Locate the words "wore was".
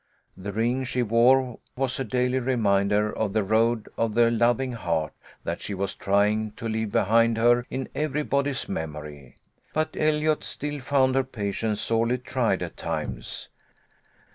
1.03-1.99